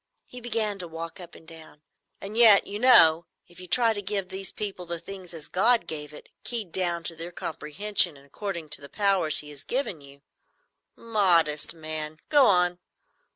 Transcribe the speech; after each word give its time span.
He 0.25 0.41
began 0.41 0.79
to 0.79 0.87
walk 0.87 1.19
up 1.19 1.35
and 1.35 1.47
down. 1.47 1.83
"And 2.19 2.35
yet, 2.35 2.65
you 2.65 2.79
know, 2.79 3.27
if 3.47 3.59
you 3.59 3.67
try 3.67 3.93
to 3.93 4.01
give 4.01 4.29
these 4.29 4.51
people 4.51 4.87
the 4.87 4.97
thing 4.97 5.25
as 5.31 5.47
God 5.47 5.85
gave 5.85 6.11
it, 6.11 6.29
keyed 6.43 6.71
down 6.71 7.03
to 7.03 7.15
their 7.15 7.31
comprehension 7.31 8.17
and 8.17 8.25
according 8.25 8.69
to 8.69 8.81
the 8.81 8.89
powers 8.89 9.37
He 9.41 9.51
has 9.51 9.63
given 9.63 10.01
you——" 10.01 10.23
"Modest 10.95 11.75
man! 11.75 12.17
Go 12.29 12.47
on." 12.47 12.79